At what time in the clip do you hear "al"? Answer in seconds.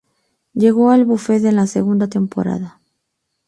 0.89-1.05